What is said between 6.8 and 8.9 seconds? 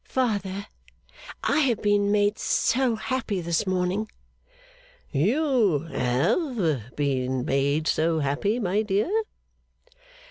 been made so happy, my